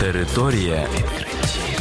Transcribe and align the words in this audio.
Територія 0.00 0.86
відкриттів. 0.94 1.80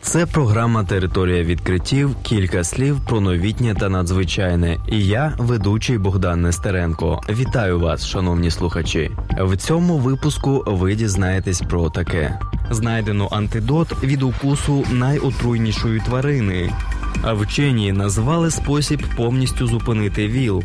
Це 0.00 0.26
програма 0.26 0.84
Територія 0.84 1.42
відкриттів. 1.42 2.16
Кілька 2.22 2.64
слів 2.64 3.00
про 3.08 3.20
новітнє 3.20 3.74
та 3.74 3.88
надзвичайне. 3.88 4.78
І 4.88 5.06
я, 5.06 5.34
ведучий 5.38 5.98
Богдан 5.98 6.42
Нестеренко. 6.42 7.20
Вітаю 7.28 7.80
вас, 7.80 8.06
шановні 8.06 8.50
слухачі. 8.50 9.10
В 9.40 9.56
цьому 9.56 9.98
випуску 9.98 10.64
ви 10.66 10.94
дізнаєтесь 10.94 11.60
про 11.60 11.90
таке: 11.90 12.38
знайдено 12.70 13.28
антидот 13.30 14.04
від 14.04 14.22
укусу 14.22 14.84
найотруйнішої 14.92 16.00
тварини. 16.00 16.72
А 17.22 17.32
вчені 17.32 17.92
назвали 17.92 18.50
спосіб 18.50 19.02
повністю 19.16 19.66
зупинити 19.66 20.28
ВІЛ. 20.28 20.64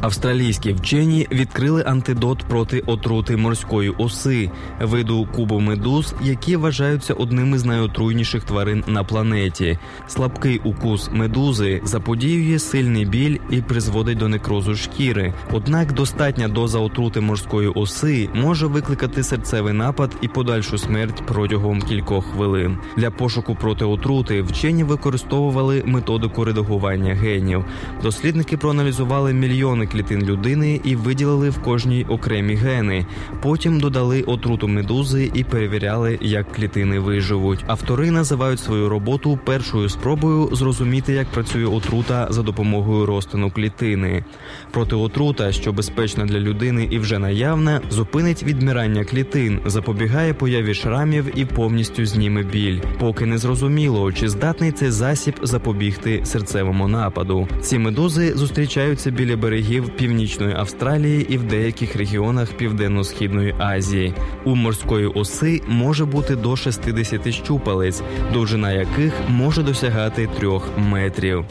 Австралійські 0.00 0.72
вчені 0.72 1.26
відкрили 1.32 1.84
антидот 1.86 2.38
проти 2.38 2.80
отрути 2.80 3.36
морської 3.36 3.90
оси, 3.90 4.50
виду 4.80 5.28
кубомедуз, 5.34 6.14
які 6.22 6.56
вважаються 6.56 7.14
одними 7.14 7.58
з 7.58 7.64
найотруйніших 7.64 8.44
тварин 8.44 8.84
на 8.86 9.04
планеті. 9.04 9.78
Слабкий 10.06 10.60
укус 10.64 11.10
медузи 11.12 11.80
заподіює 11.84 12.58
сильний 12.58 13.04
біль 13.04 13.38
і 13.50 13.62
призводить 13.62 14.18
до 14.18 14.28
некрозу 14.28 14.74
шкіри. 14.74 15.34
Однак 15.52 15.92
достатня 15.92 16.48
доза 16.48 16.78
отрути 16.78 17.20
морської 17.20 17.68
оси 17.68 18.28
може 18.34 18.66
викликати 18.66 19.22
серцевий 19.22 19.72
напад 19.72 20.16
і 20.20 20.28
подальшу 20.28 20.78
смерть 20.78 21.22
протягом 21.26 21.82
кількох 21.82 22.26
хвилин. 22.26 22.78
Для 22.96 23.10
пошуку 23.10 23.54
проти 23.54 23.84
отрути 23.84 24.42
вчені 24.42 24.84
використовували 24.84 25.82
методику 25.86 26.44
редагування 26.44 27.14
генів. 27.14 27.64
Дослідники 28.02 28.56
проаналізували 28.56 29.32
мільйони 29.32 29.86
клітин 29.96 30.22
людини 30.22 30.80
і 30.84 30.96
виділили 30.96 31.50
в 31.50 31.58
кожній 31.58 32.06
окремі 32.08 32.54
гени. 32.54 33.06
Потім 33.42 33.80
додали 33.80 34.22
отруту 34.22 34.68
медузи 34.68 35.30
і 35.34 35.44
перевіряли, 35.44 36.18
як 36.20 36.52
клітини 36.52 36.98
виживуть. 36.98 37.64
Автори 37.66 38.10
називають 38.10 38.60
свою 38.60 38.88
роботу 38.88 39.38
першою 39.44 39.88
спробою 39.88 40.48
зрозуміти, 40.52 41.12
як 41.12 41.26
працює 41.26 41.64
отрута 41.64 42.26
за 42.30 42.42
допомогою 42.42 43.06
розтину 43.06 43.50
клітини. 43.50 44.24
Протиотрута, 44.70 45.52
що 45.52 45.72
безпечна 45.72 46.24
для 46.24 46.40
людини 46.40 46.88
і 46.90 46.98
вже 46.98 47.18
наявна, 47.18 47.80
зупинить 47.90 48.42
відмирання 48.42 49.04
клітин, 49.04 49.60
запобігає 49.66 50.34
появі 50.34 50.74
шрамів 50.74 51.38
і 51.38 51.44
повністю 51.44 52.06
зніме 52.06 52.42
біль. 52.42 52.80
Поки 52.98 53.26
не 53.26 53.38
зрозуміло, 53.38 54.12
чи 54.12 54.28
здатний 54.28 54.72
цей 54.72 54.90
засіб 54.90 55.34
запобігти 55.42 56.20
серцевому 56.24 56.88
нападу. 56.88 57.48
Ці 57.60 57.78
медузи 57.78 58.32
зустрічаються 58.34 59.10
біля 59.10 59.36
берегів 59.36 59.75
північної 59.82 60.54
Австралії 60.54 61.26
і 61.28 61.38
в 61.38 61.42
деяких 61.42 61.96
регіонах 61.96 62.52
Південно-східної 62.52 63.54
Азії. 63.58 64.14
У 64.44 64.54
морської 64.54 65.06
оси 65.06 65.62
може 65.68 66.04
бути 66.04 66.36
до 66.36 66.56
60 66.56 67.34
щупалець, 67.34 68.02
довжина 68.32 68.72
яких 68.72 69.12
може 69.28 69.62
досягати 69.62 70.28
трьох 70.38 70.70
метрів. 70.78 71.44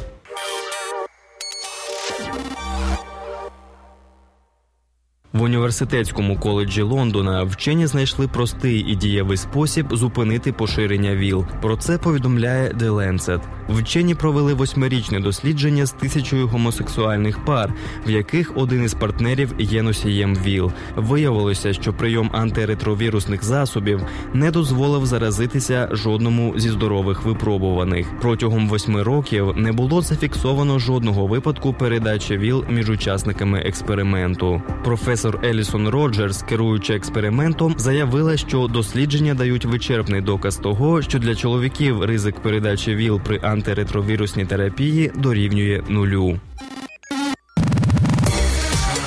В 5.36 5.41
університетському 5.41 6.39
коледжі 6.39 6.81
Лондона 6.81 7.44
вчені 7.44 7.88
знайшли 7.88 8.28
простий 8.28 8.80
і 8.80 8.95
дієвий 8.95 9.38
спосіб 9.38 9.95
зупинити 9.95 10.52
поширення 10.53 11.16
ВІЛ. 11.16 11.45
Про 11.61 11.78
це 11.78 11.97
повідомляє 11.97 12.69
The 12.69 12.89
Lancet. 12.95 13.41
Вчені 13.69 14.16
провели 14.16 14.53
восьмирічне 14.53 15.19
дослідження 15.19 15.86
з 15.86 15.91
тисячою 15.91 16.47
гомосексуальних 16.47 17.45
пар, 17.45 17.73
в 18.08 18.09
яких 18.09 18.58
один 18.58 18.83
із 18.83 18.94
партнерів 18.94 19.53
є 19.59 19.83
носієм 19.83 20.36
ВІЛ. 20.36 20.72
Виявилося, 20.96 21.73
що 21.73 21.94
прийом 21.94 22.29
антиретровірусних 22.34 23.44
засобів 23.44 24.02
не 24.34 24.52
дозволив 24.52 25.06
заразитися 25.06 25.90
жодному 25.91 26.53
зі 26.57 26.69
здорових 26.69 27.25
випробуваних. 27.25 28.07
Протягом 28.22 28.69
восьми 28.69 29.03
років 29.03 29.53
не 29.56 29.72
було 29.72 30.02
зафіксовано 30.02 30.79
жодного 30.79 31.28
випадку 31.28 31.73
передачі 31.73 32.38
ВІЛ 32.38 32.66
між 32.69 32.90
учасниками 32.90 33.59
експерименту. 33.59 34.62
Професор 34.84 35.25
Елісон 35.44 35.88
Роджерс, 35.88 36.44
керуючи 36.44 36.94
експериментом, 36.94 37.75
заявила, 37.78 38.38
що 38.38 38.68
дослідження 38.68 39.34
дають 39.34 39.66
вичерпний 39.66 40.22
доказ 40.22 40.58
того, 40.58 41.02
що 41.02 41.19
для 41.19 41.36
чоловіків 41.36 42.03
ризик 42.03 42.40
передачі 42.40 42.96
ВІЛ 42.96 43.22
при 43.25 43.40
антиретровірусній 43.44 44.46
терапії 44.46 45.12
дорівнює 45.16 45.81
нулю. 45.90 46.40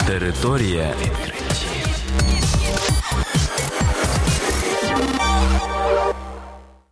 Територія. 0.07 0.95